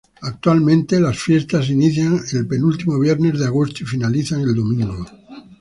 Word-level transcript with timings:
Actualmente, 0.23 0.99
las 0.99 1.19
fiestas 1.19 1.67
se 1.67 1.73
inician 1.73 2.19
el 2.33 2.47
penúltimo 2.47 2.97
viernes 2.99 3.37
de 3.37 3.45
agosto 3.45 3.83
y 3.83 3.85
finalizan 3.85 4.41
el 4.41 4.55
domingo. 4.55 5.05